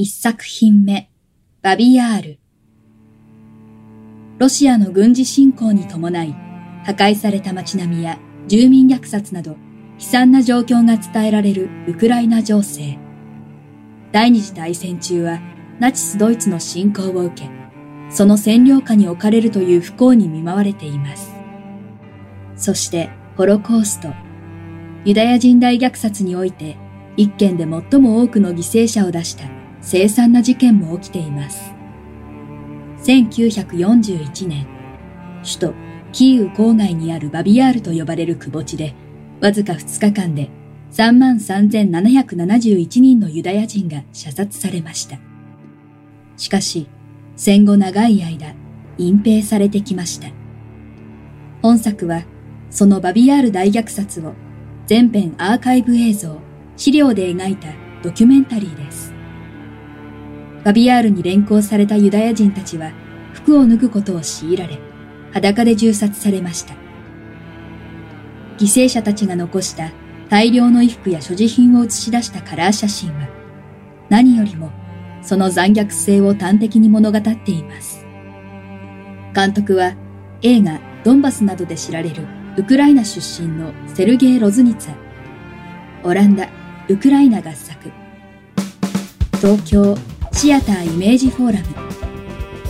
[0.00, 1.08] 一作品目
[1.60, 2.38] バビヤール。
[4.38, 6.36] ロシアの軍事侵攻に伴い
[6.84, 8.16] 破壊された街並みや
[8.46, 9.58] 住民虐殺など悲
[9.98, 12.96] 惨な状況が伝えられるウクライナ情勢。
[14.12, 15.40] 第二次大戦中は
[15.80, 17.50] ナチスドイツの侵攻を受け
[18.08, 21.34] その占領下に置かれるという不幸に見舞われています。
[22.54, 24.10] そしてホロコースト。
[25.04, 26.76] ユダヤ人大虐殺において
[27.16, 29.57] 一件で最も多くの犠牲者を出した
[29.88, 31.72] 凄惨な事件も起きています。
[33.04, 34.66] 1941年、
[35.42, 35.72] 首都
[36.12, 38.94] キーウ郊外にあるバビヤールと呼ばれる窪地で、
[39.40, 40.50] わずか2日間で
[40.92, 45.18] 33,771人のユダヤ人が射殺されました。
[46.36, 46.86] しかし、
[47.34, 48.52] 戦後長い間、
[48.98, 50.28] 隠蔽されてきました。
[51.62, 52.24] 本作は、
[52.68, 54.34] そのバビヤール大虐殺を
[54.86, 56.36] 全編アーカイブ映像、
[56.76, 57.68] 資料で描いた
[58.02, 59.16] ドキュメンタリーです。
[60.64, 62.92] バビアールに連行されたユダヤ人たちは
[63.32, 64.78] 服を脱ぐことを強いられ、
[65.32, 66.74] 裸で銃殺されました。
[68.58, 69.92] 犠牲者たちが残した
[70.28, 73.28] 大量の衣服や所持品を映し出したカラー写真は、
[74.08, 74.70] 何よりも
[75.22, 78.04] その残虐性を端的に物語っています。
[79.34, 79.94] 監督は
[80.42, 82.26] 映画ドンバスなどで知られる
[82.56, 84.94] ウクライナ出身のセルゲイ・ロズニツァ、
[86.02, 86.48] オランダ、
[86.88, 87.90] ウクライナ合作、
[89.40, 89.96] 東京、
[90.40, 91.66] シアターイメージフォーラム。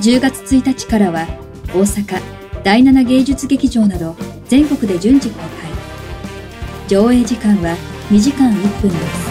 [0.00, 1.26] 10月1日からは
[1.74, 2.18] 大阪
[2.64, 5.48] 第七芸術劇場など全国で順次公開。
[6.88, 7.76] 上映時間は
[8.08, 9.30] 2時間1分です。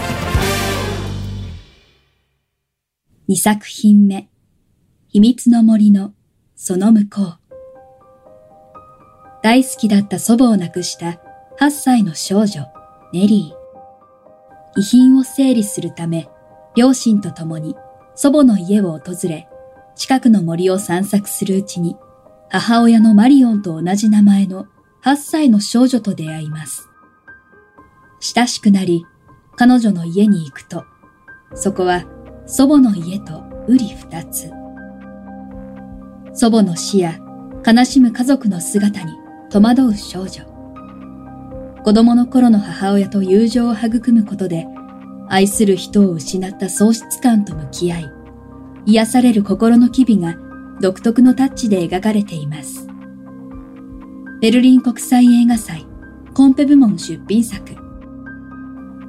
[3.30, 4.28] 2作品目
[5.08, 6.12] 秘密の森の
[6.54, 7.38] その向こう。
[9.42, 11.20] 大好きだった祖母を亡くした
[11.58, 12.64] 8歳の少女
[13.12, 14.80] ネリー。
[14.80, 16.28] 遺品を整理するため
[16.76, 17.74] 両親と共に
[18.22, 19.48] 祖母の家を訪れ、
[19.96, 21.96] 近くの森を散策するうちに、
[22.50, 24.66] 母親のマリオンと同じ名前の
[25.02, 26.90] 8歳の少女と出会います。
[28.20, 29.06] 親しくなり、
[29.56, 30.84] 彼女の家に行くと、
[31.54, 32.04] そこは
[32.44, 34.50] 祖母の家と瓜二つ。
[36.34, 37.18] 祖母の死や
[37.66, 39.14] 悲しむ家族の姿に
[39.48, 40.44] 戸惑う少女。
[41.82, 44.66] 子供の頃の母親と友情を育むことで
[45.32, 48.12] 愛する人を失った喪失感と向き合い、
[48.86, 50.34] 癒される心の機微が
[50.80, 52.88] 独特のタッチで描かれています。
[54.40, 55.86] ベルリン国際映画祭
[56.34, 57.76] コンペ部門出品作。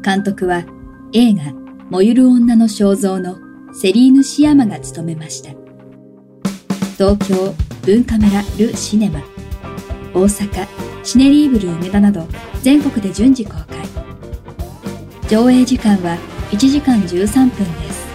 [0.04, 0.64] 監督は
[1.12, 1.54] 映画
[1.90, 3.38] 燃ゆる女の肖像の
[3.74, 5.50] セリーヌ・シアマが務めました。
[6.98, 9.22] 東京文化村ル・シネマ、
[10.14, 10.68] 大阪
[11.04, 12.28] シネリーブル梅田など
[12.62, 13.81] 全国で順次公開。
[15.32, 16.18] 上映時間は
[16.52, 18.06] 1時間13分です。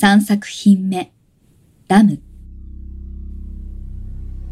[0.00, 1.12] 3作品目、
[1.86, 2.18] ダム。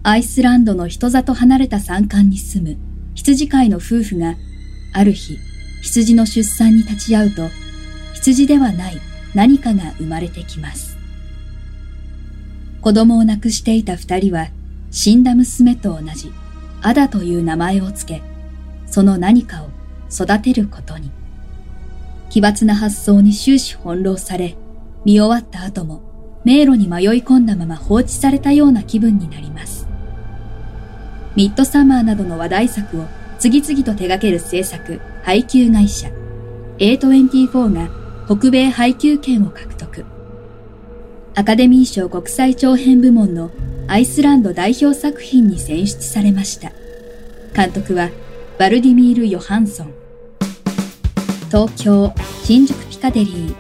[0.03, 2.77] アイスランドの人里離れた山間に住む
[3.15, 4.35] 羊飼いの夫婦が、
[4.93, 5.39] ある日、
[5.81, 7.49] 羊の出産に立ち会うと、
[8.13, 9.01] 羊ではない
[9.35, 10.99] 何かが生まれてきます。
[12.83, 14.49] 子供を亡くしていた二人は、
[14.91, 16.31] 死んだ娘と同じ
[16.87, 18.23] アダという名前をつけ、
[18.87, 19.71] その何かを
[20.09, 21.11] 育てることに。
[22.31, 24.57] 奇抜な発想に終始翻弄され、
[25.05, 26.01] 見終わった後も
[26.45, 29.89] 迷路に迷い込んだまま放置されたような気分になります。
[31.35, 33.05] ミッドサマーなどの話題作を
[33.41, 36.09] 次々と手掛ける制作、配給会社、
[36.79, 37.89] A24 が
[38.27, 40.05] 北米配給権を獲得。
[41.35, 43.51] アカデミー賞国際長編部門の
[43.89, 46.73] アイスランド代表作品に選出されました。
[47.55, 48.11] 監督は
[48.59, 49.95] バルディミール・ヨハンソン。
[51.51, 52.13] 東京、
[52.43, 53.55] 新宿ピカデリー、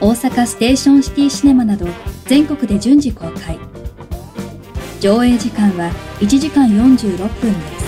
[0.00, 1.86] 大阪ステーションシティシネマなど
[2.26, 3.58] 全国で順次公開。
[5.00, 5.90] 上映時間は
[6.20, 7.82] 1時間46分です。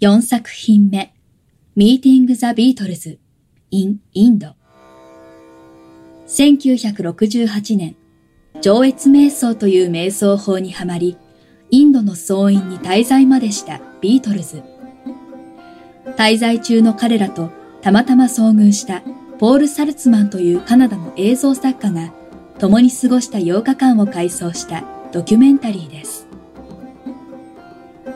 [0.00, 1.12] 4作品目、
[1.76, 3.20] ミーティング・ザ・ビートルズ・
[3.70, 4.56] イン・インド。
[6.26, 7.96] 1968年、
[8.62, 11.18] 上越瞑想という瞑想法にはまり、
[11.70, 14.62] インドの総員に滞在までしたビートルズ。
[16.16, 17.50] 滞在中の彼らと
[17.82, 19.02] たまたま遭遇した
[19.38, 22.12] ポール・サルツマンというカナダの映像作家が
[22.58, 26.26] 共に過ごした8日間を回想したドキュメンタリーです。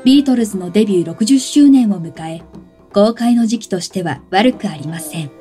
[0.04, 2.42] ビートルズのデビュー60周年を迎え、
[2.94, 5.37] 公開の時期としては悪くありません。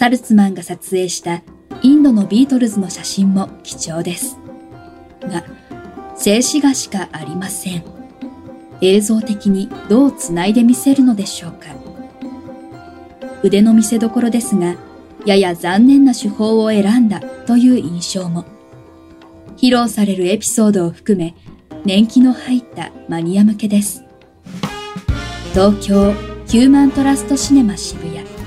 [0.00, 1.42] サルツマンが撮影した
[1.82, 4.38] インドのビートルズの写真も貴重です。
[5.24, 5.44] が、
[6.16, 7.84] 静止画しかありません。
[8.80, 11.66] 映像的にどう繋いで見せるのでしょうか。
[13.42, 14.76] 腕の見せどころですが、
[15.26, 18.46] やや残念な手法を選んだという印象も。
[19.58, 21.34] 披露されるエピソードを含め、
[21.84, 24.02] 年季の入ったマニア向けです。
[25.52, 26.14] 東京
[26.46, 28.39] ヒューマントラストシネマ渋谷、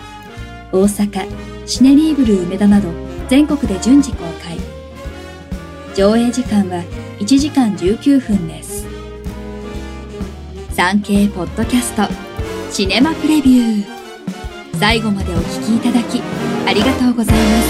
[0.74, 2.90] 大阪シネリーブル梅田など
[3.30, 4.58] 全国で順次公開。
[5.96, 6.84] 上映時間は
[7.20, 8.86] 1時間19分です。
[10.74, 12.02] 産経ポッドキャスト
[12.72, 16.20] シネマプレビュー最後までお聞きいただき
[16.68, 17.68] ありがとうございます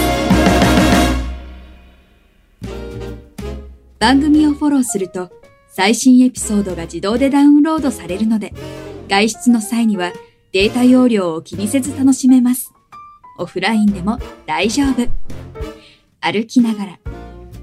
[3.98, 5.30] 番組をフォローすると
[5.68, 8.54] 最新エピソードが自動でダウンロードされるので
[9.06, 10.12] 外出の際には
[10.52, 12.73] データ容量を気にせず楽しめます
[13.38, 15.08] オフラインでも大丈夫
[16.20, 16.98] 歩きながら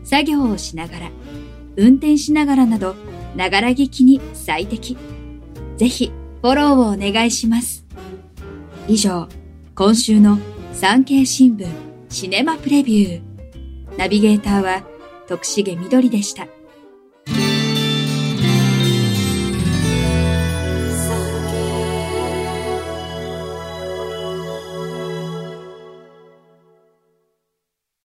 [0.03, 1.11] 作業をしながら
[1.77, 2.95] 運転しながらなど、
[3.35, 4.97] ながら聞きに最適。
[5.77, 7.85] ぜひ、フォローをお願いします。
[8.87, 9.27] 以上、
[9.75, 10.37] 今週の
[10.73, 11.67] 産経新聞
[12.09, 13.97] シネマプレビュー。
[13.97, 14.83] ナビゲーターは
[15.27, 16.47] 徳重みどりでした。